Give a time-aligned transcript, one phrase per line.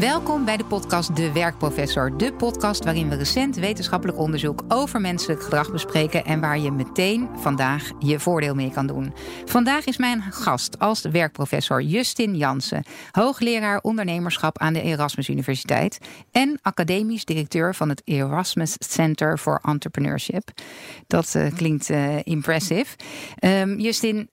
[0.00, 2.16] Welkom bij de podcast De Werkprofessor.
[2.18, 7.28] De podcast waarin we recent wetenschappelijk onderzoek over menselijk gedrag bespreken en waar je meteen
[7.34, 9.12] vandaag je voordeel mee kan doen.
[9.44, 15.98] Vandaag is mijn gast als werkprofessor Justin Jansen, hoogleraar ondernemerschap aan de Erasmus Universiteit
[16.30, 20.50] en academisch directeur van het Erasmus Center for Entrepreneurship.
[21.06, 22.96] Dat uh, klinkt uh, impressive.
[23.40, 24.30] Um, Justin,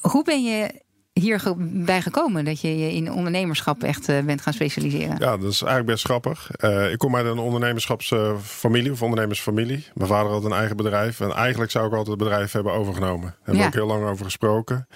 [0.00, 0.80] hoe ben je
[1.12, 5.16] hierbij gekomen dat je je in ondernemerschap echt uh, bent gaan specialiseren?
[5.18, 6.50] Ja, dat is eigenlijk best grappig.
[6.64, 9.86] Uh, ik kom uit een ondernemerschapsfamilie of ondernemersfamilie.
[9.94, 13.20] Mijn vader had een eigen bedrijf en eigenlijk zou ik altijd het bedrijf hebben overgenomen.
[13.28, 14.86] Daar hebben we ook heel lang over gesproken.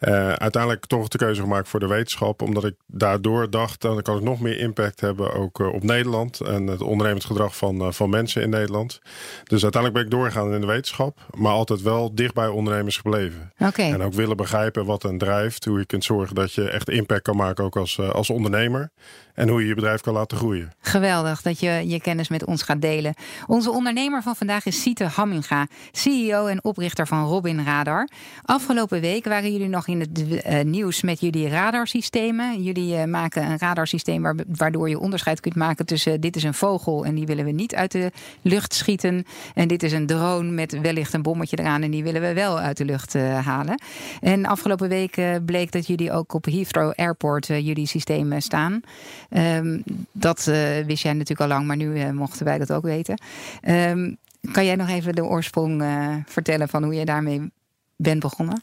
[0.00, 4.16] Uh, uiteindelijk toch de keuze gemaakt voor de wetenschap, omdat ik daardoor dacht, dan kan
[4.16, 8.50] ik nog meer impact hebben ook op Nederland en het ondernemersgedrag van, van mensen in
[8.50, 9.00] Nederland.
[9.44, 13.52] Dus uiteindelijk ben ik doorgegaan in de wetenschap, maar altijd wel dicht bij ondernemers gebleven.
[13.58, 13.92] Okay.
[13.92, 17.22] En ook willen begrijpen wat hen drijft hoe je kunt zorgen dat je echt impact
[17.22, 18.90] kan maken, ook als, als ondernemer.
[19.34, 20.72] En hoe je je bedrijf kan laten groeien.
[20.80, 23.14] Geweldig dat je je kennis met ons gaat delen.
[23.46, 28.08] Onze ondernemer van vandaag is Siete Hamminga, CEO en oprichter van Robin Radar.
[28.42, 32.62] Afgelopen week waren jullie nog in het uh, nieuws met jullie radarsystemen.
[32.62, 36.54] Jullie uh, maken een radarsysteem waar, waardoor je onderscheid kunt maken tussen dit is een
[36.54, 38.12] vogel en die willen we niet uit de
[38.42, 39.24] lucht schieten.
[39.54, 42.58] En dit is een drone met wellicht een bommetje eraan en die willen we wel
[42.58, 43.82] uit de lucht halen.
[44.20, 48.82] En afgelopen week bleek dat jullie ook op Heathrow Airport jullie systemen staan.
[49.30, 52.82] Um, dat uh, wist jij natuurlijk al lang, maar nu uh, mochten wij dat ook
[52.82, 53.20] weten.
[53.68, 54.16] Um,
[54.52, 57.50] kan jij nog even de oorsprong uh, vertellen van hoe je daarmee
[57.96, 58.62] bent begonnen?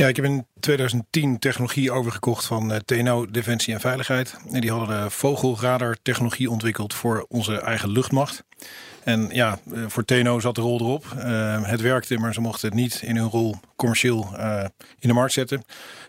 [0.00, 4.36] Ja, ik heb in 2010 technologie overgekocht van TNO Defensie en Veiligheid.
[4.52, 8.44] En die hadden de vogelradar technologie ontwikkeld voor onze eigen luchtmacht.
[9.04, 11.04] En ja, voor TNO zat de rol erop.
[11.16, 14.64] Uh, het werkte, maar ze mochten het niet in hun rol commercieel uh,
[14.98, 15.64] in de markt zetten.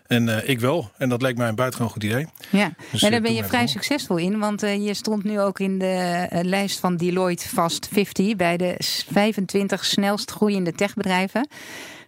[0.06, 0.90] En uh, ik wel.
[0.98, 2.26] En dat leek mij een buitengewoon goed idee.
[2.50, 4.38] Ja, dus, en daar ben je vrij succesvol in.
[4.38, 8.74] Want je stond nu ook in de lijst van Deloitte Fast 50 bij de
[9.12, 11.48] 25 snelst groeiende techbedrijven.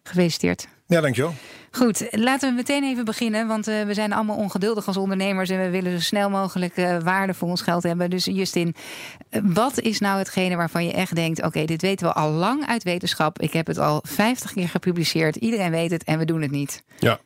[0.02, 0.66] Gefeliciteerd.
[0.86, 1.34] Ja, dankjewel.
[1.76, 3.46] Goed, laten we meteen even beginnen.
[3.46, 5.50] Want uh, we zijn allemaal ongeduldig als ondernemers.
[5.50, 8.10] En we willen zo snel mogelijk uh, waarde voor ons geld hebben.
[8.10, 8.74] Dus Justin,
[9.30, 11.42] uh, wat is nou hetgene waarvan je echt denkt...
[11.42, 13.40] oké, dit weten we al lang uit wetenschap.
[13.40, 15.36] Ik heb het al 50 keer gepubliceerd.
[15.36, 16.82] Iedereen weet het en we doen het niet.
[16.98, 17.18] Ja,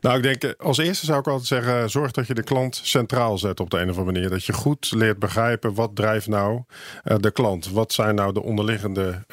[0.00, 1.90] nou ik denk als eerste zou ik altijd zeggen...
[1.90, 4.30] zorg dat je de klant centraal zet op de een of andere manier.
[4.30, 6.62] Dat je goed leert begrijpen wat drijft nou
[7.02, 7.70] de klant.
[7.70, 9.24] Wat zijn nou de onderliggende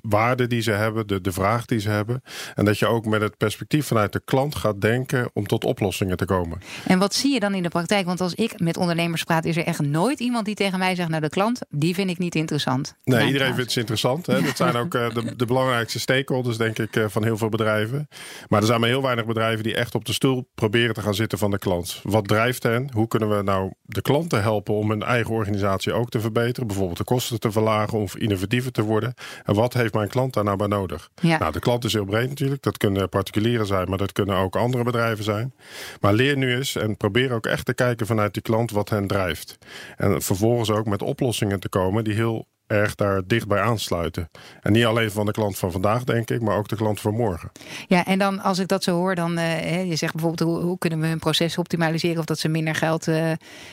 [0.00, 1.06] waarden die ze hebben.
[1.06, 2.22] De, de vraag die ze hebben.
[2.54, 5.64] En dat je ook met het perspectief vanuit de de klant gaat denken om tot
[5.64, 6.60] oplossingen te komen.
[6.86, 8.06] En wat zie je dan in de praktijk?
[8.06, 11.08] Want als ik met ondernemers praat, is er echt nooit iemand die tegen mij zegt:
[11.08, 12.94] Nou, de klant, die vind ik niet interessant.
[13.04, 14.26] Nee, iedereen vindt ze interessant.
[14.26, 14.42] Hè?
[14.42, 18.08] Dat zijn ook uh, de, de, belangrijkste stakeholders, denk ik, uh, van heel veel bedrijven.
[18.48, 21.14] Maar er zijn maar heel weinig bedrijven die echt op de stoel proberen te gaan
[21.14, 22.00] zitten van de klant.
[22.02, 22.90] Wat drijft hen?
[22.92, 26.66] Hoe kunnen we nou de klanten helpen om hun eigen organisatie ook te verbeteren?
[26.66, 29.14] Bijvoorbeeld de kosten te verlagen of innovatiever te worden.
[29.44, 31.10] En wat heeft mijn klant daar nou bij nodig?
[31.20, 31.38] Ja.
[31.38, 32.62] Nou, de klant is heel breed natuurlijk.
[32.62, 35.54] Dat kunnen particulieren zijn, maar dat kunnen ook andere bedrijven zijn.
[36.00, 39.06] Maar leer nu eens en probeer ook echt te kijken vanuit die klant wat hen
[39.06, 39.58] drijft.
[39.96, 44.30] En vervolgens ook met oplossingen te komen die heel erg daar dichtbij aansluiten.
[44.62, 47.14] En niet alleen van de klant van vandaag, denk ik, maar ook de klant van
[47.14, 47.50] morgen.
[47.86, 50.78] Ja, en dan als ik dat zo hoor, dan uh, je zegt bijvoorbeeld hoe, hoe,
[50.78, 53.32] kunnen we hun proces optimaliseren of dat ze minder geld uh,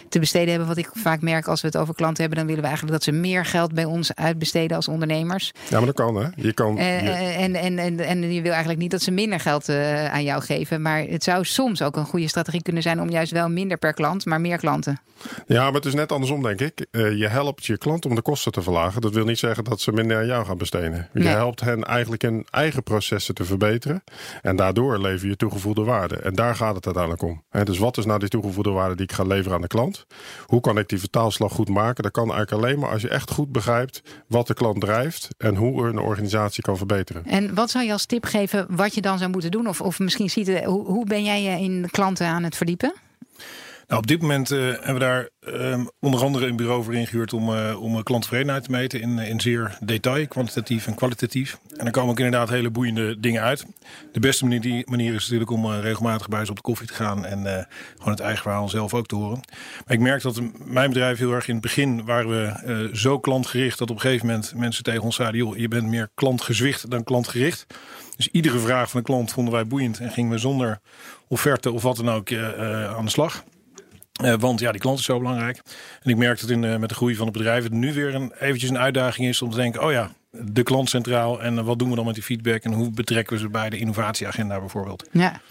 [0.09, 0.67] te besteden hebben.
[0.67, 3.13] Wat ik vaak merk als we het over klanten hebben, dan willen we eigenlijk dat
[3.13, 5.51] ze meer geld bij ons uitbesteden als ondernemers.
[5.69, 6.27] Ja, maar dat kan hè.
[6.35, 6.77] Je kan.
[6.77, 7.09] Uh, je...
[7.09, 10.81] En, en, en, en je wil eigenlijk niet dat ze minder geld aan jou geven,
[10.81, 13.93] maar het zou soms ook een goede strategie kunnen zijn om juist wel minder per
[13.93, 14.99] klant, maar meer klanten.
[15.47, 16.85] Ja, maar het is net andersom, denk ik.
[16.91, 18.84] je helpt je klant om de kosten te verlagen.
[18.99, 21.09] Dat wil niet zeggen dat ze minder aan jou gaan besteden.
[21.13, 21.27] Je Nee.
[21.33, 24.03] helpt hen eigenlijk hun eigen processen te verbeteren.
[24.41, 26.15] En daardoor lever je toegevoegde waarde.
[26.15, 27.43] En daar gaat het uiteindelijk om.
[27.63, 30.05] Dus wat is nou die toegevoegde waarde die ik ga leveren aan de klant?
[30.45, 32.03] Hoe kan ik die vertaalslag goed maken?
[32.03, 35.27] Dat kan eigenlijk alleen maar als je echt goed begrijpt wat de klant drijft.
[35.37, 37.25] En hoe een organisatie kan verbeteren.
[37.25, 39.67] En wat zou je als tip geven wat je dan zou moeten doen?
[39.67, 42.93] Of, of misschien ziet hoe, hoe ben jij je in klanten aan het verdiepen?
[43.87, 47.33] Nou, op dit moment uh, hebben we daar uh, onder andere een bureau voor ingehuurd
[47.33, 51.59] om, uh, om klanttevredenheid te meten in, in zeer detail, kwantitatief en kwalitatief.
[51.69, 53.65] En dan komen ook inderdaad hele boeiende dingen uit.
[54.11, 56.93] De beste manier, die, manier is natuurlijk om regelmatig bij ze op de koffie te
[56.93, 57.67] gaan en
[57.97, 59.39] gewoon het eigen verhaal zelf ook te horen.
[59.85, 63.77] Maar ik merk dat mijn bedrijf heel erg in het begin waren we zo klantgericht
[63.77, 67.03] dat op een gegeven moment mensen tegen ons zeiden, joh, je bent meer klantgezwicht dan
[67.03, 67.65] klantgericht.
[68.15, 70.79] Dus iedere vraag van de klant vonden wij boeiend en gingen we zonder
[71.27, 72.33] offerte of wat dan ook
[72.95, 73.43] aan de slag.
[74.23, 75.61] Uh, want ja, die klant is zo belangrijk.
[76.01, 78.15] En ik merk dat in, uh, met de groei van het bedrijf het nu weer
[78.15, 81.41] een, eventjes een uitdaging is om te denken: oh ja, de klant centraal.
[81.41, 82.63] En wat doen we dan met die feedback?
[82.63, 85.07] En hoe betrekken we ze bij de innovatieagenda bijvoorbeeld?
[85.11, 85.41] Ja.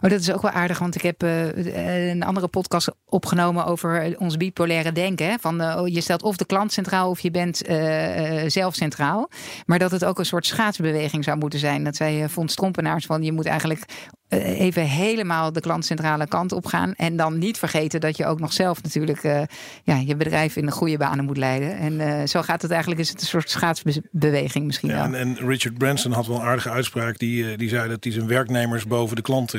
[0.00, 4.14] Oh, dat is ook wel aardig, want ik heb uh, een andere podcast opgenomen over
[4.18, 5.26] ons bipolaire denken.
[5.26, 5.34] Hè?
[5.40, 9.30] Van, uh, je stelt of de klant centraal of je bent uh, zelf centraal.
[9.66, 11.84] Maar dat het ook een soort schaatsbeweging zou moeten zijn.
[11.84, 13.84] Dat zij vond Strompenaars van je moet eigenlijk
[14.28, 16.94] even helemaal de klantcentrale kant op gaan.
[16.94, 19.46] En dan niet vergeten dat je ook nog zelf natuurlijk
[19.82, 21.76] ja, je bedrijf in de goede banen moet leiden.
[21.78, 25.18] En zo gaat het eigenlijk, is het een soort schaatsbeweging misschien ja, wel.
[25.20, 27.18] En, Richard Branson had wel een aardige uitspraak.
[27.18, 29.54] Die, die zei dat hij zijn werknemers boven de klant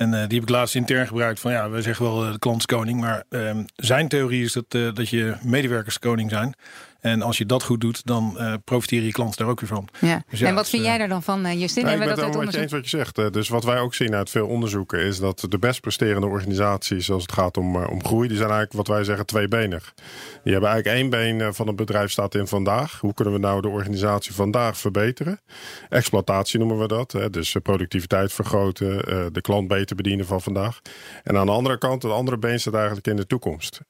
[0.00, 2.38] En uh, die heb ik laatst intern gebruikt van ja, we zeggen wel uh, de
[2.38, 3.00] klantskoning.
[3.00, 6.54] Maar uh, zijn theorie is dat, uh, dat je medewerkerskoning zijn.
[7.00, 9.88] En als je dat goed doet, dan uh, profiteren je klanten daar ook weer van.
[10.00, 10.22] Ja.
[10.30, 11.82] Dus ja en wat vind jij daar dan van, uh, Justin?
[11.84, 13.32] Nou, ik ben het met je eens wat je zegt.
[13.32, 17.22] Dus wat wij ook zien uit veel onderzoeken is dat de best presterende organisaties, als
[17.22, 19.92] het gaat om, uh, om groei, die zijn eigenlijk wat wij zeggen tweebenig.
[20.42, 23.00] Die hebben eigenlijk één been van het bedrijf staat in vandaag.
[23.00, 25.40] Hoe kunnen we nou de organisatie vandaag verbeteren?
[25.88, 27.12] Exploitatie noemen we dat.
[27.12, 27.30] Hè?
[27.30, 28.88] Dus productiviteit vergroten,
[29.32, 30.80] de klant beter bedienen van vandaag.
[31.22, 33.80] En aan de andere kant, het andere been staat eigenlijk in de toekomst.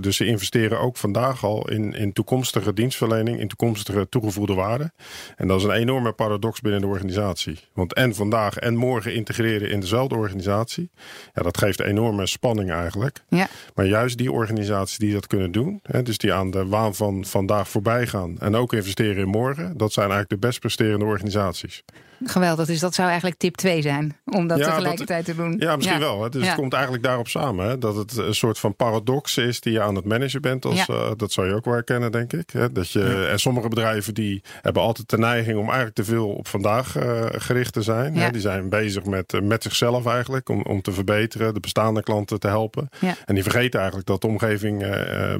[0.00, 4.92] dus ze investeren ook vandaag al in, in toekomstige dienstverlening in toekomstige toegevoegde waarde.
[5.36, 7.58] En dat is een enorme paradox binnen de organisatie.
[7.72, 10.90] Want en vandaag en morgen integreren in dezelfde organisatie,
[11.34, 13.22] ja, dat geeft enorme spanning eigenlijk.
[13.28, 13.48] Ja.
[13.74, 17.24] Maar juist die organisaties die dat kunnen doen, hè, dus die aan de waan van
[17.24, 21.84] vandaag voorbij gaan en ook investeren in morgen, dat zijn eigenlijk de best presterende organisaties.
[22.24, 25.56] Geweldig, dus dat zou eigenlijk tip 2 zijn om dat tegelijkertijd te doen.
[25.58, 26.22] Ja, misschien wel.
[26.22, 26.28] Hè.
[26.28, 27.68] Dus het komt eigenlijk daarop samen.
[27.68, 30.64] Hè, dat het een soort van paradox is die je aan het managen bent.
[30.64, 32.50] Als, uh, dat zou je ook wel herkennen, denk ik.
[32.50, 32.72] Hè.
[32.72, 36.48] Dat je, En sommige bedrijven die hebben altijd de neiging om eigenlijk te veel op
[36.48, 38.16] vandaag uh, gericht te zijn.
[38.16, 38.30] Hè.
[38.30, 42.40] Die zijn bezig met, uh, met zichzelf eigenlijk om, om te verbeteren, de bestaande klanten
[42.40, 42.88] te helpen.
[43.26, 44.78] En die vergeten eigenlijk dat de omgeving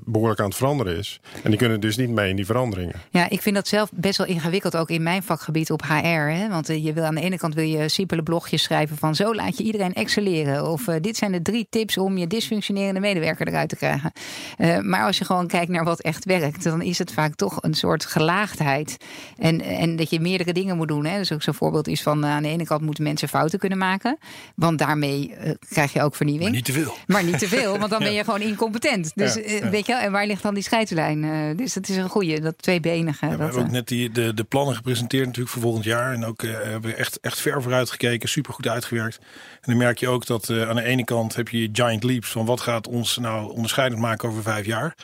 [0.04, 1.20] behoorlijk aan het veranderen is.
[1.42, 2.94] En die kunnen dus niet mee in die veranderingen.
[3.10, 6.06] Ja, ik vind dat zelf best wel ingewikkeld ook in mijn vakgebied op HR.
[6.06, 6.48] Hè.
[6.48, 9.56] Want je wil aan de ene kant wil je simpele blogjes schrijven van zo laat
[9.56, 10.70] je iedereen excelleren.
[10.70, 14.12] Of uh, dit zijn de drie tips om je dysfunctionerende medewerker eruit te krijgen.
[14.58, 17.62] Uh, maar als je gewoon kijkt naar wat echt werkt, dan is het vaak toch
[17.62, 18.96] een soort gelaagdheid.
[19.38, 21.04] En, en dat je meerdere dingen moet doen.
[21.04, 21.18] Hè.
[21.18, 24.18] Dus ook zo'n voorbeeld is van aan de ene kant moeten mensen fouten kunnen maken.
[24.54, 25.34] Want daarmee
[25.68, 26.48] krijg je ook vernieuwing.
[26.50, 26.94] Maar niet te veel.
[27.06, 29.12] Maar niet te veel, want dan ben je gewoon incompetent.
[29.14, 29.70] Dus ja, ja.
[29.70, 31.56] weet je, en waar ligt dan die scheidslijn?
[31.56, 33.26] dus dat is een goede, dat tweebenige.
[33.26, 36.12] We dat, hebben ook net die, de, de plannen gepresenteerd natuurlijk voor volgend jaar.
[36.12, 39.18] En ook hebben echt, echt ver vooruit gekeken, super goed uitgewerkt.
[39.52, 42.30] En dan merk je ook dat uh, aan de ene kant heb je giant leaps
[42.30, 44.94] van wat gaat ons nou onderscheidend maken over vijf jaar.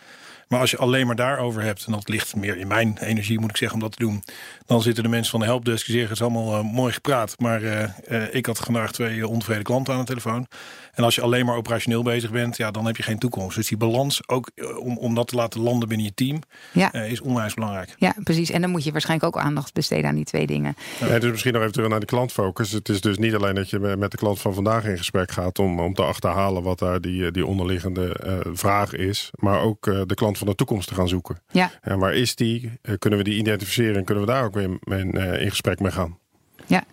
[0.49, 3.51] Maar als je alleen maar daarover hebt, en dat ligt meer in mijn energie, moet
[3.51, 4.23] ik zeggen, om dat te doen.
[4.67, 7.35] Dan zitten de mensen van de helpdesk die zeggen: het is allemaal uh, mooi gepraat.
[7.39, 10.47] Maar uh, uh, ik had vandaag twee ontevreden klanten aan de telefoon.
[10.95, 13.57] En als je alleen maar operationeel bezig bent, ja, dan heb je geen toekomst.
[13.57, 16.41] Dus die balans, ook om, om dat te laten landen binnen je team,
[16.73, 16.93] ja.
[16.93, 17.95] is onwijs belangrijk.
[17.99, 18.51] Ja, precies.
[18.51, 20.77] En dan moet je waarschijnlijk ook aandacht besteden aan die twee dingen.
[21.01, 21.07] Ja.
[21.07, 22.73] Ja, dus misschien nog even terug naar de klantfocus.
[22.73, 25.59] Het is dus niet alleen dat je met de klant van vandaag in gesprek gaat
[25.59, 28.17] om, om te achterhalen wat daar die, die onderliggende
[28.53, 29.31] vraag is.
[29.35, 31.41] Maar ook de klant van de toekomst te gaan zoeken.
[31.51, 31.71] Ja.
[31.81, 32.73] En waar is die?
[32.99, 35.11] kunnen we die identificeren en kunnen we daar ook weer in,
[35.41, 36.19] in gesprek mee gaan?
[36.67, 36.85] Ja,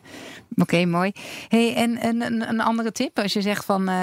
[0.56, 1.12] Oké, mooi.
[1.48, 3.96] Hey, en een, andere tip, als je zegt van uh,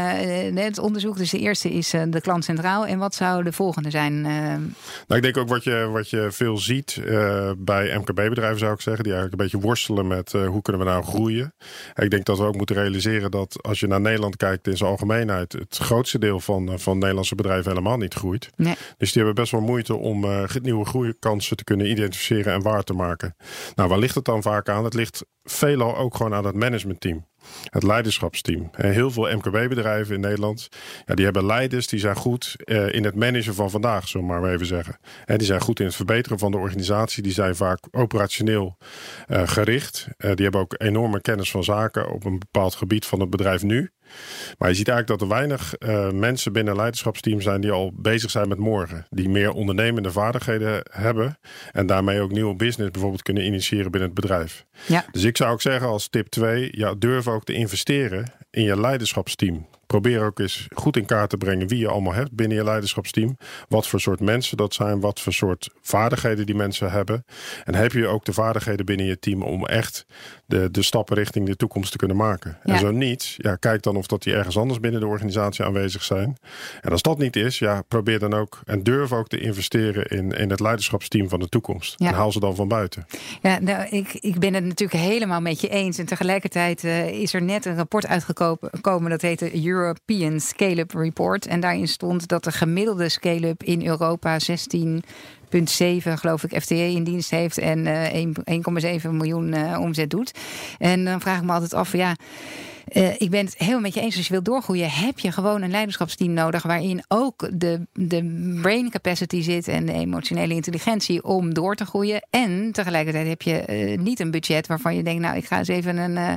[0.55, 2.87] het onderzoek, dus de eerste is uh, de klant centraal.
[2.87, 4.13] En wat zou de volgende zijn?
[4.13, 4.25] Uh...
[4.25, 4.65] Nou,
[5.07, 7.03] ik denk ook wat je, wat je veel ziet
[7.59, 11.05] bij MKB-bedrijven, zou ik zeggen, die eigenlijk een beetje worstelen met hoe kunnen we nou
[11.05, 11.55] groeien.
[11.95, 14.91] ik denk dat we ook moeten realiseren dat als je naar Nederland kijkt in zijn
[14.91, 18.49] algemeenheid, het grootste deel van, van Nederlandse bedrijven helemaal niet groeit.
[18.57, 18.77] Nee.
[18.97, 20.27] Dus die hebben best wel moeite om
[20.63, 23.37] nieuwe groeikansen te kunnen identificeren en waar te maken.
[23.75, 24.85] Nou, waar ligt het dan vaak aan?
[24.85, 27.29] Het ligt veelal ook gewoon aan het managementteam.
[27.71, 28.71] Het leiderschapsteam.
[28.73, 30.69] Heel veel MKB-bedrijven in Nederland,
[31.07, 34.33] ja, die hebben leiders die zijn goed uh, in het managen van vandaag, zullen we
[34.33, 34.99] maar even zeggen.
[35.25, 37.23] En die zijn goed in het verbeteren van de organisatie.
[37.23, 38.77] Die zijn vaak operationeel
[39.29, 40.09] uh, gericht.
[40.19, 43.63] Uh, die hebben ook enorme kennis van zaken op een bepaald gebied van het bedrijf
[43.63, 43.91] nu.
[44.59, 48.31] Maar je ziet eigenlijk dat er weinig uh, mensen binnen leiderschapsteam zijn die al bezig
[48.31, 49.07] zijn met morgen.
[49.11, 51.39] Die meer ondernemende vaardigheden hebben.
[51.73, 54.65] En daarmee ook nieuwe business bijvoorbeeld kunnen initiëren binnen het bedrijf.
[54.87, 55.05] Ja.
[55.13, 58.81] Dus ik zou ook zeggen als tip 2, ja, durf ook te investeren in je
[58.81, 59.67] leiderschapsteam.
[59.91, 63.37] Probeer ook eens goed in kaart te brengen wie je allemaal hebt binnen je leiderschapsteam.
[63.69, 65.01] Wat voor soort mensen dat zijn.
[65.01, 67.25] Wat voor soort vaardigheden die mensen hebben.
[67.65, 70.07] En heb je ook de vaardigheden binnen je team om echt
[70.47, 72.59] de, de stappen richting de toekomst te kunnen maken.
[72.65, 72.73] Ja.
[72.73, 76.03] En zo niet, ja, kijk dan of dat die ergens anders binnen de organisatie aanwezig
[76.03, 76.37] zijn.
[76.81, 80.33] En als dat niet is, ja, probeer dan ook en durf ook te investeren in,
[80.33, 81.95] in het leiderschapsteam van de toekomst.
[81.97, 82.09] Ja.
[82.09, 83.07] En haal ze dan van buiten.
[83.43, 85.99] Ja, nou, ik, ik ben het natuurlijk helemaal met je eens.
[85.99, 91.47] En tegelijkertijd uh, is er net een rapport uitgekomen dat heet Euro European Scale-up Report.
[91.47, 95.03] En daarin stond dat de gemiddelde scale-up in Europa 16
[95.65, 100.39] 7 geloof ik FTE in dienst heeft en uh, 1,7 miljoen uh, omzet doet.
[100.79, 102.17] En dan vraag ik me altijd af, ja.
[102.93, 104.17] Uh, ik ben het heel met je eens.
[104.17, 106.63] Als je wilt doorgroeien, heb je gewoon een leiderschapsteam nodig.
[106.63, 112.27] waarin ook de, de brain capacity zit en de emotionele intelligentie om door te groeien.
[112.31, 115.69] En tegelijkertijd heb je uh, niet een budget waarvan je denkt: Nou, ik ga eens
[115.69, 116.33] even een, uh,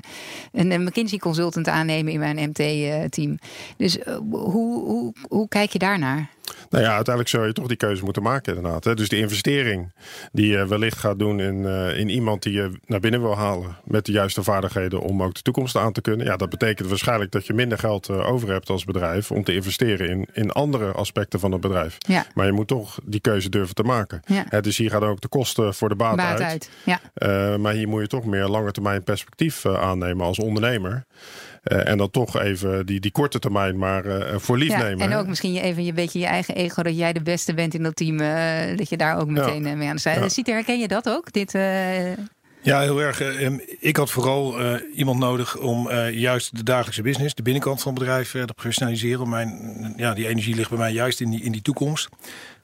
[0.51, 3.39] een McKinsey consultant aannemen in mijn MT-team.
[3.77, 3.97] Dus
[4.29, 6.29] hoe, hoe, hoe kijk je daarnaar?
[6.69, 8.83] Nou ja, uiteindelijk zou je toch die keuze moeten maken inderdaad.
[8.83, 8.95] Hè?
[8.95, 9.91] Dus die investering
[10.31, 13.77] die je wellicht gaat doen in, uh, in iemand die je naar binnen wil halen
[13.83, 16.25] met de juiste vaardigheden om ook de toekomst aan te kunnen.
[16.25, 19.53] Ja, dat betekent waarschijnlijk dat je minder geld uh, over hebt als bedrijf om te
[19.53, 21.97] investeren in, in andere aspecten van het bedrijf.
[21.97, 22.25] Ja.
[22.33, 24.21] Maar je moet toch die keuze durven te maken.
[24.25, 24.45] Ja.
[24.49, 26.41] Hè, dus hier gaan ook de kosten voor de baat, baat uit.
[26.41, 26.69] uit.
[26.83, 26.99] Ja.
[27.53, 31.05] Uh, maar hier moet je toch meer lange termijn perspectief aannemen als ondernemer.
[31.63, 35.11] Uh, en dan toch even die, die korte termijn maar uh, voor lief ja, nemen.
[35.11, 37.83] En ook misschien even een beetje je eigen ego dat jij de beste bent in
[37.83, 38.17] dat team.
[38.77, 39.75] Dat je daar ook meteen ja.
[39.75, 40.29] mee aan de zijde.
[40.35, 40.53] Ja.
[40.53, 41.31] herken je dat ook?
[41.33, 41.51] Dit,
[42.63, 43.21] ja, heel erg.
[43.21, 47.99] Ehm, ik had vooral iemand nodig om juist de dagelijkse business, de binnenkant van het
[47.99, 49.29] bedrijf, te professionaliseren.
[49.29, 52.09] Mijn, ja, die energie ligt bij mij juist in die, in die toekomst.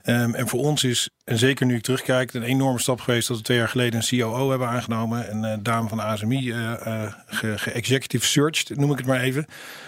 [0.05, 3.37] Um, en voor ons is, en zeker nu ik terugkijk, een enorme stap geweest dat
[3.37, 5.43] we twee jaar geleden een COO hebben aangenomen.
[5.43, 6.53] Een dame van de ASMI,
[7.27, 9.45] ge-executive searched, noem ik het maar even.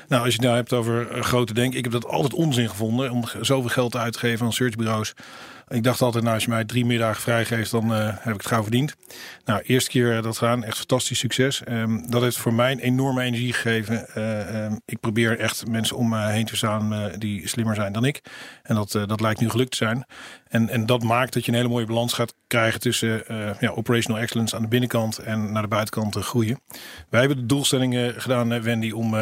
[0.08, 3.12] Nou, als je het nou hebt over grote denk, ik heb dat altijd onzin gevonden
[3.12, 5.14] om zoveel geld uit te geven aan searchbureaus.
[5.72, 8.46] Ik dacht altijd, nou, als je mij drie middagen vrijgeeft, dan uh, heb ik het
[8.46, 8.96] gauw verdiend.
[9.46, 11.62] Nou, eerste keer dat gedaan, echt fantastisch succes.
[11.68, 14.06] Um, dat heeft voor mij een enorme energie gegeven.
[14.18, 18.06] Uh, um, ik probeer echt mensen om me heen te staan die slimmer zijn dan
[18.06, 18.22] ik.
[18.64, 20.06] En dat, dat lijkt nu gelukt te zijn.
[20.52, 23.24] En, en dat maakt dat je een hele mooie balans gaat krijgen tussen
[23.60, 26.60] ja, operational excellence aan de binnenkant en naar de buitenkant te groeien.
[27.10, 29.16] Wij hebben de doelstellingen gedaan, Wendy, om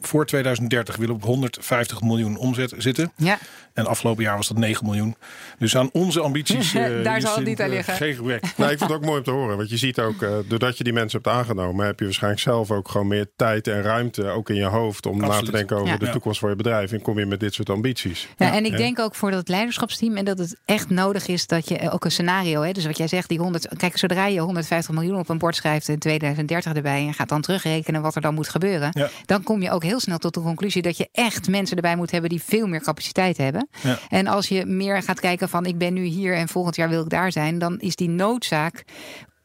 [0.00, 3.12] voor 2030 willen we op 150 miljoen omzet zitten.
[3.16, 3.38] Ja.
[3.76, 5.16] En afgelopen jaar was dat 9 miljoen.
[5.58, 6.74] Dus aan onze ambities.
[6.74, 7.94] Uh, Daar zal het niet aan liggen.
[7.94, 8.42] Geen gebrek.
[8.56, 9.56] nou, ik vind het ook mooi om te horen.
[9.56, 12.70] Want je ziet ook, uh, doordat je die mensen hebt aangenomen, heb je waarschijnlijk zelf
[12.70, 15.40] ook gewoon meer tijd en ruimte, ook in je hoofd, om Absoluut.
[15.40, 15.96] na te denken over ja.
[15.96, 16.92] de toekomst van je bedrijf.
[16.92, 18.28] En kom je met dit soort ambities.
[18.36, 21.68] Ja, en ik denk ook voor dat leiderschapsteam en dat het echt nodig is dat
[21.68, 24.94] je ook een scenario, hè, dus wat jij zegt, die 100, kijk, zodra je 150
[24.94, 28.34] miljoen op een bord schrijft in 2030 erbij en gaat dan terugrekenen wat er dan
[28.34, 31.76] moet gebeuren, dan kom je ook heel snel tot de conclusie dat je echt mensen
[31.76, 33.68] erbij moet hebben die veel meer capaciteit hebben.
[34.08, 37.02] En als je meer gaat kijken van ik ben nu hier en volgend jaar wil
[37.02, 38.84] ik daar zijn, dan is die noodzaak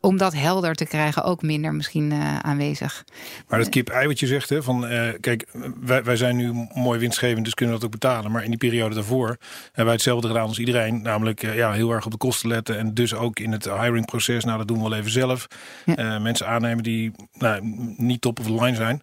[0.01, 3.03] om dat helder te krijgen ook minder misschien uh, aanwezig.
[3.47, 5.47] Maar dat kip-ei wat je zegt, hè, van uh, kijk,
[5.81, 8.31] wij, wij zijn nu mooi winstgevend, dus kunnen we dat ook betalen.
[8.31, 9.27] Maar in die periode daarvoor
[9.65, 11.01] hebben wij hetzelfde gedaan als iedereen.
[11.01, 14.43] Namelijk uh, ja, heel erg op de kosten letten en dus ook in het hiringproces,
[14.43, 15.47] nou dat doen we wel even zelf.
[15.85, 16.19] Ja.
[16.19, 17.59] mensen aannemen die nou,
[17.97, 19.01] niet top of the line zijn.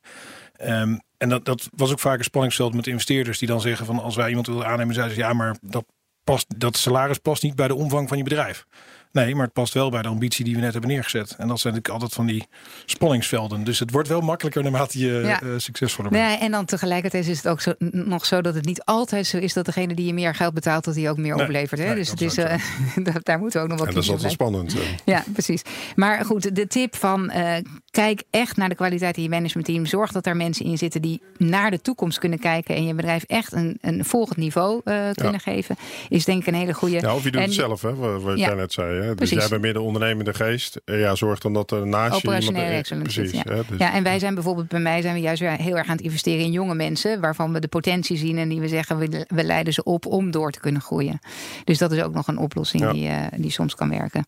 [0.65, 3.99] Um, en dat, dat was ook vaak een spanningsveld met investeerders die dan zeggen van
[3.99, 5.85] als wij iemand willen aannemen, zeiden ze ja, maar dat,
[6.25, 8.65] past, dat salaris past niet bij de omvang van je bedrijf.
[9.13, 11.35] Nee, maar het past wel bij de ambitie die we net hebben neergezet.
[11.39, 12.47] En dat zijn natuurlijk altijd van die
[12.87, 13.65] spanningsvelden.
[13.65, 15.43] Dus het wordt wel makkelijker naarmate je ja.
[15.43, 16.25] uh, succesvoller bent.
[16.25, 19.39] Ja, en dan tegelijkertijd is het ook zo, nog zo dat het niet altijd zo
[19.39, 21.81] is dat degene die je meer geld betaalt, dat die ook meer nee, oplevert.
[21.81, 21.87] Hè?
[21.87, 22.55] Nee, dus het is, uh,
[23.23, 24.75] daar moeten we ook nog wat En dat is altijd spannend.
[25.05, 25.63] Ja, precies.
[25.95, 27.57] Maar goed, de tip van uh,
[27.99, 29.87] kijk echt naar de kwaliteit in je managementteam.
[29.87, 33.25] Zorg dat er mensen in zitten die naar de toekomst kunnen kijken en je bedrijf
[33.27, 35.39] echt een, een volgend niveau kunnen ja.
[35.39, 35.77] geven.
[36.09, 37.01] Is denk ik een hele goede.
[37.01, 39.03] Ja, of je doet en, het zelf, hè, wat, wat jij net zei.
[39.03, 39.15] Hè?
[39.15, 40.81] Dus jij bent meer de ondernemende geest.
[40.85, 43.21] Ja, zorg dan dat er naast Operationele excellence.
[43.21, 43.43] Precies.
[43.45, 43.63] Ja.
[43.69, 43.79] Dus.
[43.79, 46.05] ja, en wij zijn bijvoorbeeld bij mij zijn we juist weer heel erg aan het
[46.05, 47.21] investeren in jonge mensen.
[47.21, 50.31] Waarvan we de potentie zien en die we zeggen we, we leiden ze op om
[50.31, 51.19] door te kunnen groeien.
[51.65, 52.93] Dus dat is ook nog een oplossing ja.
[52.93, 54.25] die, uh, die soms kan werken.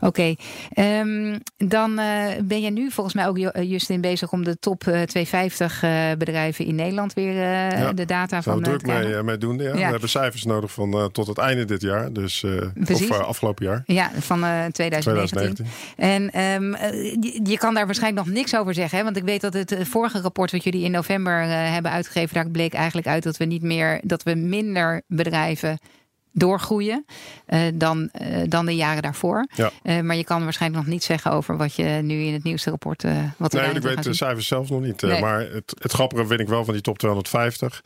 [0.00, 0.36] Oké,
[0.76, 1.00] okay.
[1.00, 5.82] um, dan uh, ben je nu volgens mij ook Justin bezig om de top 250
[5.82, 7.92] uh, bedrijven in Nederland weer ja.
[7.92, 9.58] de data van druk mee, mee doen.
[9.58, 9.72] Ja.
[9.72, 12.12] We hebben cijfers nodig van tot het einde dit jaar.
[12.12, 12.44] Dus
[12.90, 13.82] of afgelopen jaar.
[13.86, 14.38] Ja, van
[14.72, 15.02] 2019.
[15.02, 15.66] 2019.
[15.96, 16.76] En um,
[17.20, 18.98] je, je, kan daar waarschijnlijk nog niks over zeggen.
[18.98, 19.04] Hè?
[19.04, 22.74] Want ik weet dat het vorige rapport wat jullie in november hebben uitgegeven, daar bleek
[22.74, 25.78] eigenlijk uit dat we niet meer, dat we minder bedrijven
[26.34, 27.04] doorgroeien
[27.48, 29.46] uh, dan, uh, dan de jaren daarvoor.
[29.54, 29.70] Ja.
[29.82, 32.70] Uh, maar je kan waarschijnlijk nog niet zeggen over wat je nu in het nieuwste
[32.70, 33.04] rapport.
[33.36, 35.02] wat nee, ik weet de cijfers zelf nog niet.
[35.02, 35.20] Nee.
[35.20, 37.82] maar het, het grappige vind ik wel van die top 250.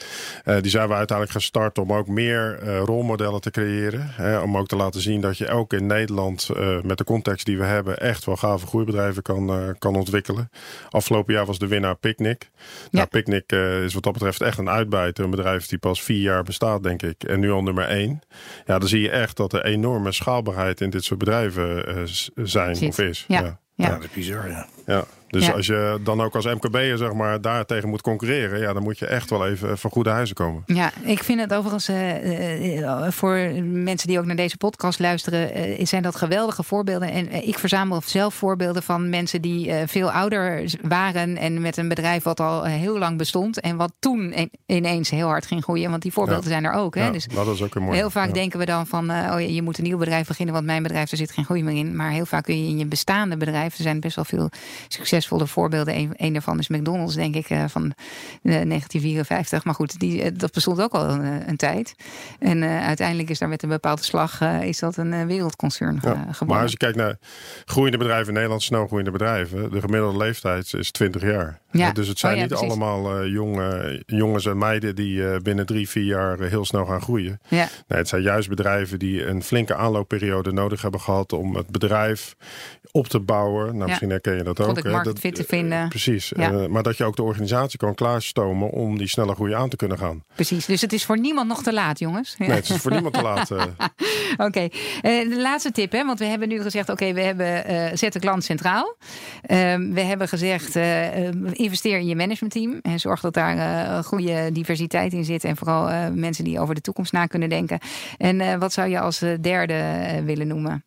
[0.60, 4.10] die zijn we uiteindelijk gestart om ook meer rolmodellen te creëren.
[4.12, 6.48] Hè, om ook te laten zien dat je ook in Nederland
[6.82, 10.50] met de context die we hebben echt wel gave groeibedrijven kan, kan ontwikkelen.
[10.90, 12.50] Afgelopen jaar was de winnaar Picnic.
[12.62, 12.68] Ja.
[12.90, 13.52] Nou, Picnic
[13.84, 15.24] is wat dat betreft echt een uitbuiter.
[15.24, 17.22] Een bedrijf die pas vier jaar bestaat, denk ik.
[17.22, 18.22] En nu al nummer één.
[18.66, 22.02] Ja, dan zie je echt dat er enorme schaalbaarheid in dit soort bedrijven uh,
[22.46, 22.88] zijn Zit.
[22.88, 23.24] of is.
[23.28, 23.40] Ja.
[23.40, 23.60] Ja.
[23.74, 23.90] ja.
[23.90, 24.66] dat is bizar, ja.
[24.86, 28.72] Ja, Dus als je dan ook als MKB'er zeg maar, daar tegen moet concurreren, ja,
[28.72, 30.62] dan moet je echt wel even van goede huizen komen.
[30.66, 35.86] Ja, ik vind het overigens uh, voor mensen die ook naar deze podcast luisteren, uh,
[35.86, 37.10] zijn dat geweldige voorbeelden.
[37.10, 42.22] En ik verzamel zelf voorbeelden van mensen die veel ouder waren en met een bedrijf
[42.22, 45.90] wat al heel lang bestond en wat toen ineens heel hard ging groeien.
[45.90, 46.94] Want die voorbeelden zijn er ook.
[46.94, 47.04] Hè?
[47.04, 47.96] Ja, dus dat is ook een mooi.
[47.96, 50.82] Heel vaak denken we dan van, oh, je moet een nieuw bedrijf beginnen, want mijn
[50.82, 51.96] bedrijf, er zit geen groei meer in.
[51.96, 54.50] Maar heel vaak kun je in je bestaande bedrijf, er zijn best wel veel
[55.20, 55.94] succesvolle voorbeelden.
[55.94, 57.92] Een, een daarvan is McDonald's, denk ik, van
[58.42, 59.64] 1954.
[59.64, 61.94] Maar goed, die, dat bestond ook al een, een tijd.
[62.38, 66.46] En uiteindelijk is daar met een bepaalde slag is dat een wereldconcern ja, geworden.
[66.46, 67.18] Maar als je kijkt naar
[67.64, 71.60] groeiende bedrijven in Nederland, snel groeiende bedrijven, de gemiddelde leeftijd is 20 jaar.
[71.70, 71.92] Ja.
[71.92, 72.70] Dus het zijn oh, ja, niet precies.
[72.70, 77.40] allemaal jonge, jongens en meiden die binnen drie, vier jaar heel snel gaan groeien.
[77.48, 77.68] Ja.
[77.86, 82.36] Nee, het zijn juist bedrijven die een flinke aanloopperiode nodig hebben gehad om het bedrijf
[82.90, 83.76] op te bouwen.
[83.76, 84.82] Nou, misschien herken je dat ook.
[84.82, 85.02] Hè?
[85.02, 85.88] Dat, fit te vinden.
[85.88, 86.32] Precies.
[86.68, 89.98] maar dat je ook de organisatie kan klaarstomen om die snelle groei aan te kunnen
[89.98, 90.24] gaan.
[90.34, 90.66] Precies.
[90.66, 92.36] Dus het is voor niemand nog te laat, jongens.
[92.38, 93.50] Nee, het is voor niemand te laat.
[93.50, 93.64] Oké.
[94.38, 94.68] Okay.
[95.02, 96.04] De laatste tip, hè?
[96.04, 98.96] want we hebben nu gezegd: oké, okay, we hebben zet de klant centraal.
[99.42, 100.76] Ehm, we hebben gezegd:
[101.58, 106.44] investeer in je managementteam en zorg dat daar goede diversiteit in zit en vooral mensen
[106.44, 107.78] die over de toekomst na kunnen denken.
[108.16, 109.84] En wat zou je als derde
[110.24, 110.84] willen noemen?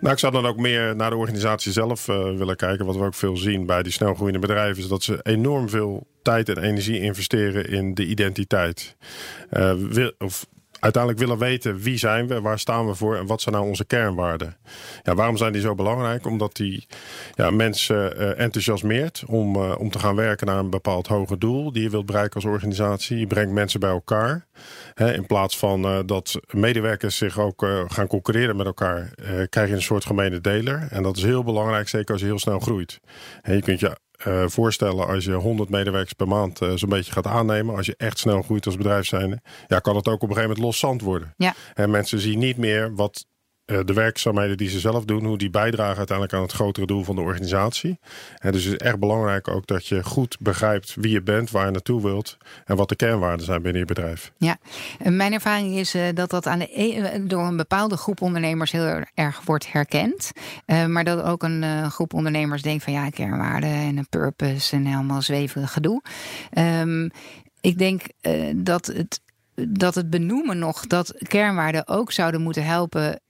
[0.00, 2.86] Nou, ik zou dan ook meer naar de organisatie zelf willen kijken.
[2.86, 6.48] Wat we ook veel zien bij die snelgroeiende bedrijven, is dat ze enorm veel tijd
[6.48, 8.96] en energie investeren in de identiteit.
[9.50, 10.46] Uh, wil, of
[10.80, 13.84] uiteindelijk willen weten wie zijn we, waar staan we voor en wat zijn nou onze
[13.84, 14.56] kernwaarden.
[15.02, 16.26] Ja, waarom zijn die zo belangrijk?
[16.26, 16.86] Omdat die
[17.34, 21.72] ja, mensen uh, enthousiasmeert om, uh, om te gaan werken naar een bepaald hoger doel
[21.72, 23.18] die je wilt bereiken als organisatie.
[23.18, 24.46] Je brengt mensen bij elkaar.
[24.94, 29.10] Hè, in plaats van uh, dat medewerkers zich ook gaan concurreren met elkaar,
[29.48, 30.86] krijg je een soort gemene deler.
[30.90, 33.00] En dat is heel belangrijk, zeker als je heel snel groeit.
[33.42, 33.96] En je kunt je
[34.26, 37.76] uh, voorstellen als je 100 medewerkers per maand uh, zo'n beetje gaat aannemen.
[37.76, 39.42] Als je echt snel groeit als bedrijf zijn.
[39.66, 41.34] Ja, kan het ook op een gegeven moment los zand worden.
[41.36, 41.54] Ja.
[41.74, 43.29] En mensen zien niet meer wat eh,
[43.70, 47.14] de werkzaamheden die ze zelf doen, hoe die bijdragen uiteindelijk aan het grotere doel van
[47.14, 47.98] de organisatie.
[48.38, 51.64] En dus het is echt belangrijk ook dat je goed begrijpt wie je bent, waar
[51.64, 54.32] je naartoe wilt en wat de kernwaarden zijn binnen je bedrijf.
[54.36, 54.56] Ja,
[55.04, 59.40] mijn ervaring is uh, dat dat aan e door een bepaalde groep ondernemers heel erg
[59.44, 60.30] wordt herkend.
[60.66, 65.22] Maar dat ook een groep ondernemers denkt van ja, kernwaarden en een purpose en helemaal
[65.22, 66.02] zweverig gedoe.
[66.58, 67.10] Um,
[67.60, 68.02] ik denk
[68.54, 69.20] dat het
[69.68, 73.20] dat het benoemen nog dat kernwaarden ook zouden moeten helpen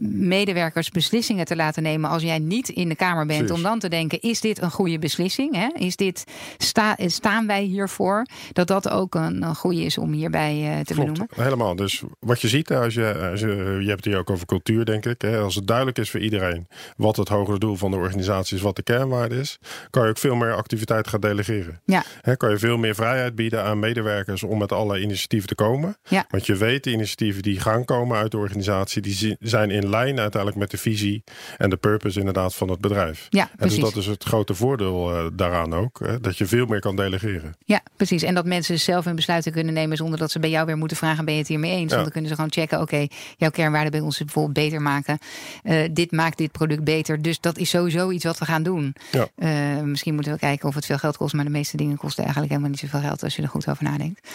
[0.00, 3.50] medewerkers beslissingen te laten nemen als jij niet in de Kamer bent.
[3.50, 5.54] Om dan te denken, is dit een goede beslissing?
[5.54, 5.68] Hè?
[5.74, 6.24] Is dit,
[6.56, 8.26] sta, staan wij hiervoor?
[8.52, 11.28] Dat dat ook een, een goede is om hierbij uh, te Klopt, benoemen.
[11.34, 11.76] Helemaal.
[11.76, 14.84] Dus wat je ziet, als je, als je, je hebt het hier ook over cultuur,
[14.84, 15.22] denk ik.
[15.22, 15.38] Hè?
[15.38, 18.76] Als het duidelijk is voor iedereen wat het hogere doel van de organisatie is, wat
[18.76, 19.58] de kernwaarde is,
[19.90, 21.80] kan je ook veel meer activiteit gaan delegeren.
[21.84, 22.04] Ja.
[22.20, 25.96] Hè, kan je veel meer vrijheid bieden aan medewerkers om met alle initiatieven te komen.
[26.08, 26.26] Ja.
[26.30, 30.18] Want je weet, de initiatieven die gaan komen uit de organisatie, die zijn in lijn
[30.18, 31.24] uiteindelijk met de visie
[31.58, 33.26] en de purpose inderdaad van het bedrijf.
[33.30, 35.98] Ja, en dus dat is het grote voordeel uh, daaraan ook.
[35.98, 37.56] Hè, dat je veel meer kan delegeren.
[37.64, 38.22] Ja, precies.
[38.22, 40.96] En dat mensen zelf hun besluiten kunnen nemen zonder dat ze bij jou weer moeten
[40.96, 41.80] vragen: ben je het hiermee eens?
[41.80, 41.88] Ja.
[41.88, 45.18] Want dan kunnen ze gewoon checken: oké, jouw kernwaarden bij ons bijvoorbeeld beter maken.
[45.62, 47.22] Uh, dit maakt dit product beter.
[47.22, 48.94] Dus dat is sowieso iets wat we gaan doen.
[49.10, 49.28] Ja.
[49.36, 52.22] Uh, misschien moeten we kijken of het veel geld kost, maar de meeste dingen kosten
[52.22, 54.28] eigenlijk helemaal niet zoveel geld als je er goed over nadenkt.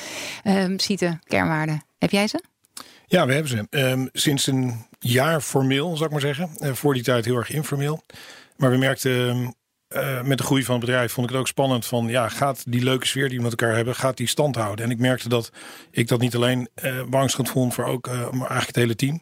[0.44, 1.82] Um, Siete, kernwaarden.
[1.98, 2.44] Heb jij ze?
[3.10, 3.68] Ja, we hebben ze.
[3.70, 6.50] Um, sinds een jaar formeel, zou ik maar zeggen.
[6.60, 8.04] Uh, voor die tijd heel erg informeel.
[8.58, 9.56] Maar we merkten
[9.90, 12.64] uh, met de groei van het bedrijf vond ik het ook spannend van ja, gaat
[12.72, 14.86] die leuke sfeer die we met elkaar hebben, gaat die stand houden?
[14.86, 15.52] En ik merkte dat
[15.92, 19.22] ik dat niet alleen uh, beangstigend vond voor ook, maar eigenlijk het hele team.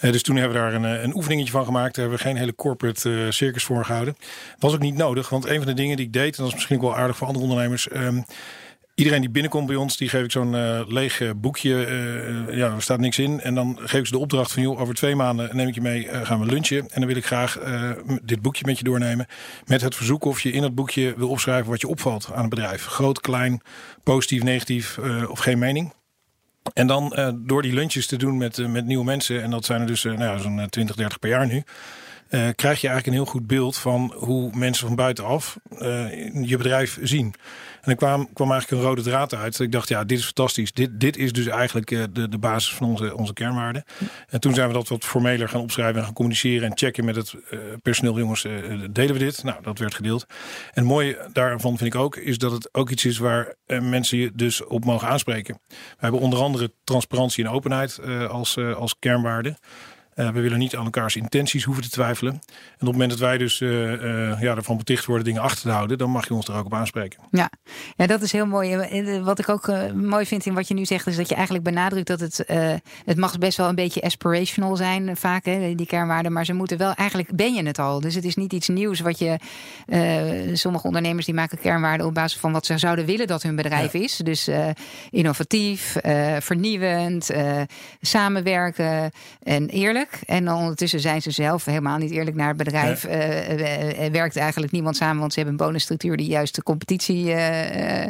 [0.00, 1.94] dus toen hebben we daar een, een oefeningetje van gemaakt.
[1.94, 4.16] Daar hebben we geen hele corporate circus voor gehouden.
[4.58, 6.54] Was ook niet nodig, want een van de dingen die ik deed, en dat is
[6.54, 7.92] misschien ook wel aardig voor andere ondernemers.
[7.92, 8.24] Um,
[8.94, 11.86] Iedereen die binnenkomt bij ons, die geef ik zo'n uh, leeg uh, boekje.
[11.86, 13.40] Uh, ja, er staat niks in.
[13.40, 15.80] En dan geef ik ze de opdracht van, joh, over twee maanden neem ik je
[15.80, 16.78] mee, gaan we lunchen.
[16.78, 17.58] En dan wil ik graag
[18.22, 19.26] dit boekje met je doornemen.
[19.64, 22.50] Met het verzoek of je in dat boekje wil opschrijven wat je opvalt aan het
[22.50, 22.84] bedrijf.
[22.84, 23.60] Groot, klein,
[24.02, 25.92] positief, negatief of geen mening.
[26.74, 29.42] En dan door die lunches te doen met, met nieuwe mensen.
[29.42, 31.62] En dat zijn er dus nou ja, zo'n 20, 30 per jaar nu.
[32.32, 35.56] Krijg je eigenlijk een heel goed beeld van hoe mensen van buitenaf
[36.42, 37.34] je bedrijf zien.
[37.82, 39.58] En er kwam, kwam eigenlijk een rode draad uit.
[39.58, 40.72] Ik dacht, ja, dit is fantastisch.
[40.72, 43.84] Dit, dit is dus eigenlijk uh, de, de basis van onze, onze kernwaarden.
[44.28, 47.16] En toen zijn we dat wat formeler gaan opschrijven en gaan communiceren en checken met
[47.16, 47.34] het
[47.82, 48.18] personeel.
[48.18, 48.42] Jongens,
[48.90, 49.44] delen we dit?
[49.44, 50.26] Nou, dat werd gedeeld.
[50.28, 54.18] En het mooie daarvan vind ik ook, is dat het ook iets is waar mensen
[54.18, 55.60] je dus op mogen aanspreken.
[55.68, 58.96] We hebben onder andere transparantie en openheid als, als
[60.14, 60.34] kernwaarden.
[60.34, 62.32] we willen niet aan elkaars intenties hoeven te twijfelen.
[62.32, 62.38] En
[62.72, 66.10] op het moment dat wij dus ja, ervan beticht worden dingen achter te houden, dan
[66.10, 67.20] mag je ons er ook op aanspreken.
[67.30, 67.50] Ja,
[67.96, 69.20] ja dat is heel mooi.
[69.22, 72.06] Wat ik ook mooi vind in wat je nu zegt, is dat je eigenlijk benadrukt
[72.06, 72.44] dat het,
[73.04, 76.32] het mag best wel een beetje aspirational zijn, vaak, hè, die kernwaarden.
[76.32, 78.00] Maar ze moeten wel, eigenlijk ben je het al.
[78.00, 79.38] Dus het is niet iets nieuws wat je.
[80.52, 83.94] sommige ondernemers die maken kernwaarden op basis van wat ze zouden willen dat hun bedrijf
[83.94, 84.16] is.
[84.16, 84.50] Dus
[85.10, 85.96] innovatief,
[86.38, 87.30] vernieuwend,
[88.00, 89.10] samenwerken
[89.42, 90.01] en eerlijk.
[90.26, 93.02] En ondertussen zijn ze zelf helemaal niet eerlijk naar het bedrijf.
[93.02, 94.10] Ja.
[94.10, 98.08] werkt eigenlijk niemand samen, want ze hebben een bonusstructuur die juist de competitie ja.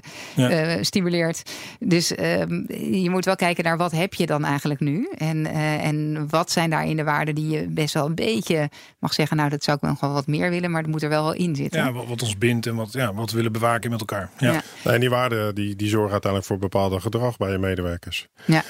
[0.80, 1.42] stimuleert.
[1.78, 2.62] Dus ehm,
[3.02, 5.08] je moet wel kijken naar wat heb je dan eigenlijk nu.
[5.16, 5.46] En,
[5.80, 9.36] en wat zijn daarin de waarden die je best wel een beetje mag zeggen.
[9.36, 11.56] Nou, dat zou ik nog wel wat meer willen, maar dat moet er wel in
[11.56, 11.84] zitten.
[11.84, 14.30] Ja, wat ons bindt en wat, ja, wat we willen bewaken met elkaar.
[14.38, 14.62] Ja.
[14.84, 18.28] En die waarden die, die zorgen uiteindelijk voor bepaald gedrag bij je medewerkers.
[18.44, 18.62] Ja.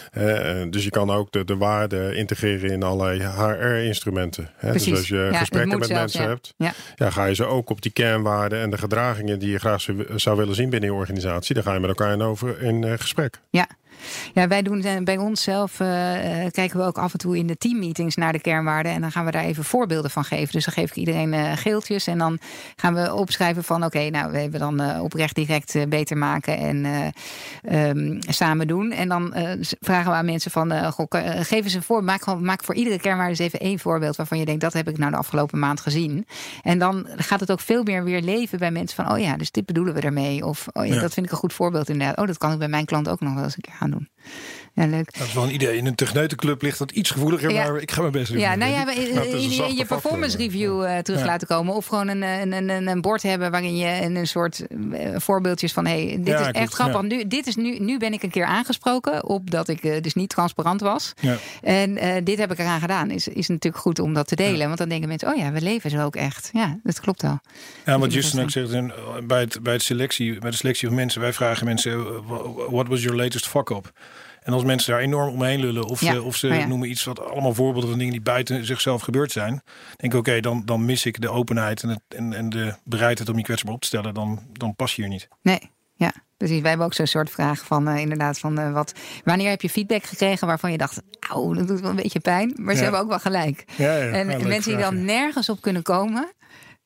[0.71, 4.51] dus je kan ook de, de waarden integreren in allerlei HR-instrumenten.
[4.61, 6.73] Dus als je gesprekken met mensen hebt, ja.
[6.95, 7.11] ja.
[7.11, 10.55] ga je ze ook op die kernwaarden en de gedragingen die je graag zou willen
[10.55, 13.41] zien binnen je organisatie, dan ga je met elkaar in over in gesprek.
[13.51, 13.67] Ja,
[14.35, 15.89] ja, wij doen eh, bij onszelf uh,
[16.51, 18.93] kijken we ook af en toe in de teammeetings naar de kernwaarden.
[18.93, 20.53] En dan gaan we daar even voorbeelden van geven.
[20.53, 22.07] Dus dan geef ik iedereen uh, geeltjes.
[22.07, 22.39] En dan
[22.77, 27.13] gaan we opschrijven van oké, nou we hebben dan uh, oprecht direct beter maken en
[27.73, 28.91] um, samen doen.
[28.91, 29.35] En dan
[29.81, 31.07] vragen we aan mensen van goh,
[31.41, 32.05] geef eens een voor.
[32.05, 34.99] Maak, maak voor iedere kernwaarde eens even één voorbeeld waarvan je denkt dat heb ik
[34.99, 36.27] nou de afgelopen maand gezien.
[36.63, 39.51] En dan gaat het ook veel meer weer leven bij mensen van oh ja, dus
[39.51, 40.47] dit bedoelen we ermee.
[40.47, 41.01] Of oh ja, ja.
[41.01, 42.19] dat vind ik een goed voorbeeld inderdaad.
[42.19, 44.09] Oh, dat kan ik bij mijn klant ook nog wel eens een keer aan doen.
[44.75, 45.19] Ja, leuk.
[45.19, 45.77] Dat is wel een idee.
[45.77, 47.71] In een techneutenclub ligt dat iets gevoeliger, ja.
[47.71, 48.41] maar ik ga mijn best doen.
[48.41, 51.75] Ja, nou ja, in, je performance review uh, terug laten komen.
[51.75, 55.87] Of gewoon een, een, een, een bord hebben waarin je een, soort uh, voorbeeldjes van...
[55.87, 57.03] hey, dit is echt grappig.
[57.03, 60.15] Nu, dit is nu, nu ben ik een keer aangesproken op dat ik uh, dus
[60.15, 61.13] niet transparant was.
[61.63, 63.11] En dit heb ik eraan gedaan.
[63.11, 64.67] Is, is natuurlijk goed om dat te delen.
[64.67, 66.51] Want dan denken mensen, oh ja, we leven zo ook echt.
[66.53, 67.41] Ja, dat klopt wel.
[67.85, 68.71] Ja, wat Justin ook zegt,
[69.27, 71.21] bij, het, bij, het selectie, bij de selectie van mensen...
[71.21, 72.27] wij vragen mensen,
[72.71, 73.93] what was your latest fuck-up?
[74.43, 77.21] En als mensen daar enorm omheen lullen of ze, of ze oh noemen iets wat
[77.21, 79.63] allemaal voorbeelden van dingen die buiten zichzelf gebeurd zijn,
[79.97, 83.29] denk ik oké, dan, dan mis ik de openheid en, het, en, en de bereidheid
[83.29, 84.15] om je kwetsbaar op te stellen.
[84.15, 85.29] Dan, dan pas je hier niet.
[85.43, 86.13] Nee, ja.
[86.37, 88.93] Precies, wij hebben ook zo'n soort vraag van uh, inderdaad van uh, wat,
[89.25, 92.53] wanneer heb je feedback gekregen waarvan je dacht, auw, dat doet wel een beetje pijn,
[92.57, 93.65] maar ze hebben ook wel gelijk.
[93.77, 96.33] Ja, en mensen die dan nergens op kunnen komen,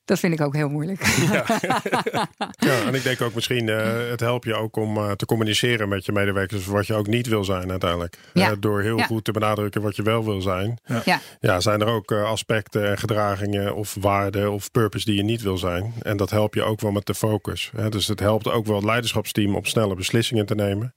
[0.06, 1.06] dat vind ik ook heel moeilijk.
[1.06, 1.44] Ja,
[2.68, 5.88] ja en ik denk ook misschien, uh, het helpt je ook om uh, te communiceren
[5.88, 8.18] met je medewerkers wat je ook niet wil zijn uiteindelijk.
[8.32, 8.50] Ja.
[8.50, 10.78] Uh, door heel goed te benadrukken wat je wel wil zijn.
[11.04, 11.60] Ja, ja.
[11.60, 15.94] zijn er ook aspecten en gedragingen of waarden of purpose die je niet wil zijn.
[16.02, 17.70] En dat helpt je ook wel met de focus.
[17.76, 17.88] Hè.
[17.88, 20.94] Dus het helpt ook wel het leiderschapsteam om snelle beslissingen te nemen.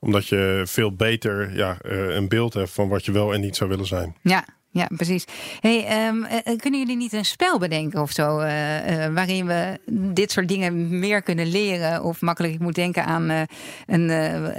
[0.00, 3.70] Omdat je veel beter ja, een beeld hebt van wat je wel en niet zou
[3.70, 4.16] willen zijn.
[4.22, 5.24] Ja, ja, precies.
[5.60, 9.78] Hey, um, kunnen jullie niet een spel bedenken of zo, uh, uh, waarin we
[10.12, 12.02] dit soort dingen meer kunnen leren?
[12.02, 13.46] Of makkelijk, ik moet denken aan
[13.86, 14.08] een,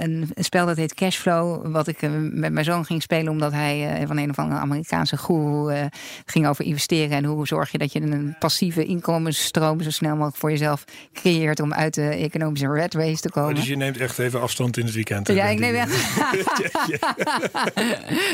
[0.02, 2.00] een, spel dat heet Cashflow, wat ik
[2.32, 5.88] met mijn zoon ging spelen, omdat hij van een of andere Amerikaanse guru
[6.24, 10.36] ging over investeren en hoe zorg je dat je een passieve inkomensstroom zo snel mogelijk
[10.36, 13.50] voor jezelf creëert om uit de economische red race te komen.
[13.50, 15.28] Oh, dus je neemt echt even afstand in het weekend.
[15.28, 15.92] Ja, ik neem echt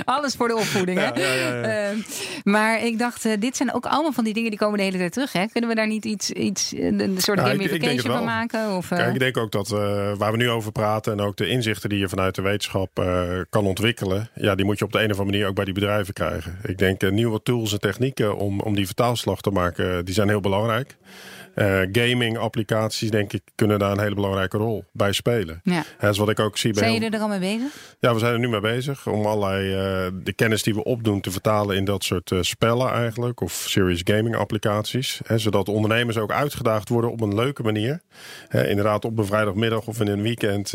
[0.05, 1.01] alles voor de opvoeding.
[1.01, 1.67] Ja, ja, ja.
[1.68, 1.96] Ehm,
[2.44, 4.98] maar ik dacht, uh, dit zijn ook allemaal van die dingen die komen de hele
[4.98, 5.33] tijd terug.
[5.33, 5.46] Hè?
[5.46, 8.76] Kunnen we daar niet iets, iets een soort nou, gamification van maken?
[8.76, 9.18] Of, Kijk, ik eh?
[9.18, 9.68] denk ook dat
[10.18, 13.04] waar we nu over praten en ook de inzichten die je vanuit de wetenschap
[13.50, 15.74] kan ontwikkelen, ja, die moet je op de een of andere manier ook bij die
[15.74, 16.59] bedrijven krijgen.
[16.62, 20.40] Ik denk nieuwe tools en technieken om, om die vertaalslag te maken, die zijn heel
[20.40, 20.96] belangrijk.
[21.59, 25.61] Uh, gaming applicaties, denk ik, kunnen daar een hele belangrijke rol bij spelen.
[25.62, 25.85] Ja.
[26.01, 26.83] Dat is wat ik ook zie bij.
[26.83, 27.97] Zijn jullie er al mee bezig?
[28.01, 31.21] Ja, we zijn er nu mee bezig om allerlei uh, de kennis die we opdoen
[31.21, 33.40] te vertalen in dat soort uh, spellen eigenlijk.
[33.40, 35.21] Of serious gaming applicaties.
[35.25, 38.01] Hè, zodat ondernemers ook uitgedaagd worden op een leuke manier.
[38.49, 40.73] Hè, inderdaad op een vrijdagmiddag of in een weekend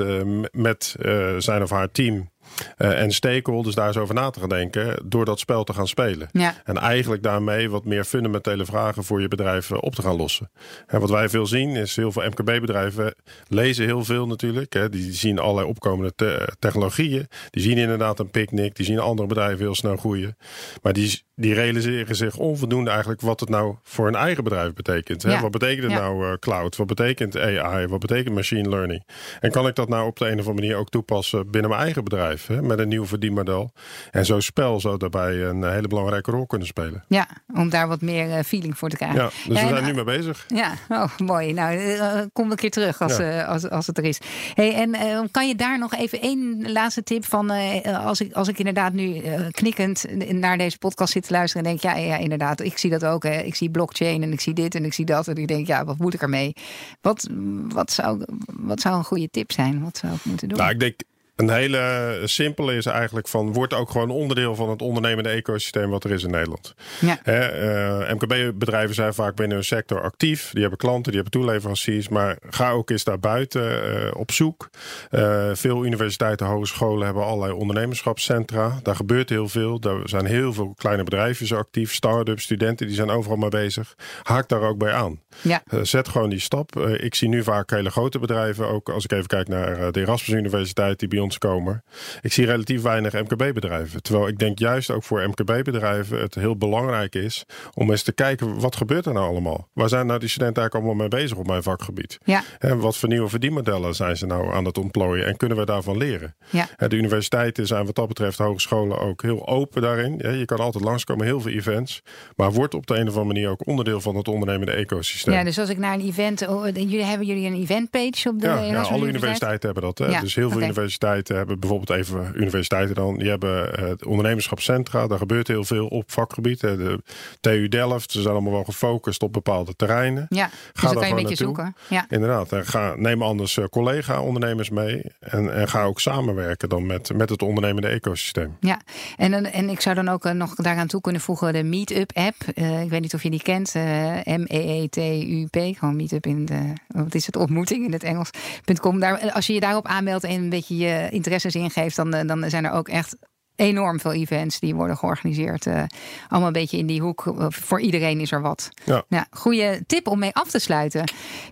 [0.51, 0.95] met
[1.37, 2.31] zijn of haar team
[2.77, 5.87] uh, en stakeholders daar eens over na te gaan denken door dat spel te gaan
[5.87, 6.27] spelen.
[6.31, 6.55] Ja.
[6.63, 10.51] En eigenlijk daarmee wat meer fundamentele vragen voor je bedrijf eh, op te gaan lossen.
[10.87, 13.15] En wat wij veel zien is heel veel MKB-bedrijven
[13.47, 14.73] lezen heel veel natuurlijk.
[14.73, 14.89] Hè.
[14.89, 17.27] Die zien allerlei opkomende te technologieën.
[17.49, 18.75] Die zien inderdaad een picknick.
[18.75, 20.37] Die zien andere bedrijven heel snel groeien.
[20.81, 25.23] Maar die, die realiseren zich onvoldoende eigenlijk wat het nou voor een eigen bedrijf betekent.
[25.23, 25.31] Hè.
[25.31, 25.41] Ja.
[25.41, 26.75] Wat betekent het nou uh, cloud?
[26.75, 27.87] Wat betekent AI?
[27.87, 29.03] Wat betekent machine learning?
[29.39, 31.83] En kan ik dat nou op de een of andere manier ook toepassen binnen mijn
[31.83, 32.42] eigen bedrijf?
[32.47, 33.71] Bedrijf hè, met een nieuw verdienmodel.
[34.11, 37.03] En zo'n spel zou daarbij een hele belangrijke rol kunnen spelen.
[37.07, 39.19] Ja, om daar wat meer feeling voor te krijgen.
[39.19, 40.45] Ja, dus we zijn nu mee bezig.
[40.47, 41.53] Ja, oh, mooi.
[41.53, 44.19] Nou, kom een keer terug als, als, als het er is.
[44.53, 47.49] Hey, en kan je daar nog even één laatste tip van,
[47.83, 51.95] als, ik, als ik inderdaad nu knikkend naar deze podcast zit te luisteren en denk,
[51.95, 53.23] ja, ja inderdaad, ik zie dat ook.
[53.23, 53.41] Hè.
[53.41, 55.27] Ik zie blockchain en ik zie dit en ik zie dat.
[55.27, 56.53] En ik denk, ja, wat moet ik ermee?
[57.01, 57.29] Wat,
[57.67, 59.83] wat, zou, wat zou een goede tip zijn?
[59.83, 60.57] Wat zou ik moeten doen?
[60.57, 60.95] Nou, ik denk
[61.35, 66.03] een hele simpele is eigenlijk van, wordt ook gewoon onderdeel van het ondernemende ecosysteem wat
[66.03, 66.73] er is in Nederland.
[66.99, 67.19] Ja.
[67.23, 70.49] Eh, MKB-bedrijven zijn vaak binnen hun sector actief.
[70.51, 72.09] Die hebben klanten, die hebben toeleveranciers.
[72.09, 74.69] Maar ga ook eens daar buiten uh, op zoek.
[75.11, 78.79] Uh, veel universiteiten, hogescholen hebben allerlei ondernemerschapscentra.
[78.83, 79.79] Daar gebeurt heel veel.
[79.79, 81.93] Er zijn heel veel kleine bedrijven actief.
[81.93, 83.95] Start-ups, studenten, die zijn overal mee bezig.
[84.23, 85.21] Haak daar ook bij aan.
[85.41, 85.63] Ja.
[85.81, 86.79] zet gewoon die stap.
[86.79, 88.67] ik zie nu vaak hele grote bedrijven.
[88.67, 91.83] Ook als ik even kijk naar de Erasmus Universiteit, die bij ons komen.
[92.21, 94.01] Ik zie relatief weinig MKB-bedrijven.
[94.01, 98.59] Terwijl ik denk juist ook voor MKB-bedrijven het heel belangrijk is om eens te kijken
[98.59, 99.69] wat gebeurt er nou allemaal.
[99.73, 102.17] Waar zijn nou die studenten eigenlijk allemaal mee bezig op mijn vakgebied?
[102.23, 102.43] Ja.
[102.59, 105.97] En wat voor nieuwe verdienmodellen zijn ze nou aan het ontplooien en kunnen we daarvan
[105.97, 106.35] leren?
[106.49, 106.67] Ja.
[106.87, 110.17] De universiteiten zijn wat dat betreft hogescholen ook heel open daarin.
[110.37, 112.01] Je kan altijd langskomen, heel veel events.
[112.35, 115.33] Maar wordt op de een of andere manier ook onderdeel van het ondernemende ecosysteem.
[115.33, 118.47] Ja, dus als ik naar een event, oh, jullie hebben jullie een eventpage op de
[118.47, 119.97] ja, ja alle universiteiten hebben dat.
[119.97, 120.05] Hè?
[120.05, 123.17] Ja, dus heel veel universiteiten hebben bijvoorbeeld even universiteiten dan.
[123.17, 125.07] Die hebben het ondernemerschapscentra.
[125.07, 126.59] Daar gebeurt heel veel op vakgebied.
[126.59, 127.01] De
[127.39, 128.11] TU Delft.
[128.11, 130.25] Ze zijn allemaal wel gefocust op bepaalde terreinen.
[130.29, 131.75] Ja, ga dus daar kan je een beetje zoeken.
[131.87, 132.05] Ja.
[132.09, 132.51] Inderdaad.
[132.51, 135.03] En ga, neem anders eh, collega-ondernemers mee.
[135.19, 138.57] En, en ga ook samenwerken dan met, met het ondernemende ecosysteem.
[138.59, 138.81] Ja,
[139.17, 142.35] en, en ik zou dan ook eh, nog daaraan toe kunnen voegen de Meetup app.
[142.55, 143.75] Uh, ik weet niet of je die kent.
[143.75, 143.83] Uh,
[144.25, 145.77] M-E-E-T-U-P.
[145.77, 148.99] Gewoon Meetup in de, wat is het, ontmoeting in het Engels.com.
[148.99, 152.49] Daar, als je je daarop aanmeldt en een beetje je interesses ingeeft, dan, eh, dan
[152.49, 153.15] zijn er ook echt
[153.55, 155.65] enorm veel events die worden georganiseerd.
[155.65, 155.83] Uh,
[156.27, 157.33] allemaal een beetje in die hoek.
[157.39, 158.69] Eh, voor iedereen is er wat.
[158.83, 159.03] Ja.
[159.07, 161.03] Nou, goede tip om mee af te sluiten.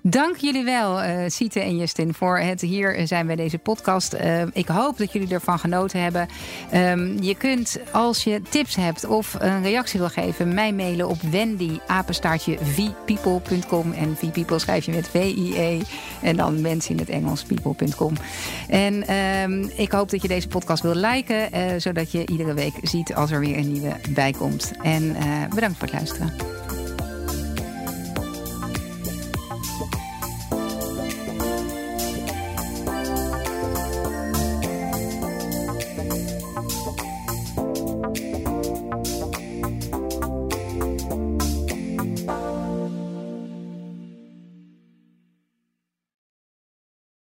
[0.01, 4.13] Dank jullie wel, uh, Siete en Justin, voor het hier zijn bij deze podcast.
[4.13, 6.27] Uh, ik hoop dat jullie ervan genoten hebben.
[6.73, 11.21] Um, je kunt, als je tips hebt of een reactie wil geven, mij mailen op
[11.21, 11.79] wendy
[12.61, 13.91] vpeople.com.
[13.91, 15.81] En vpeople schrijf je met V-I-E.
[16.21, 18.13] En dan mensen in het Engels people.com.
[18.67, 21.51] En um, ik hoop dat je deze podcast wil liken
[22.01, 24.71] zodat je iedere week ziet als er weer een nieuwe bij komt.
[24.81, 26.60] En uh, bedankt voor het luisteren.